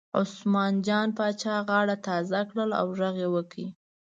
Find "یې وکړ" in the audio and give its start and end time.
3.23-3.57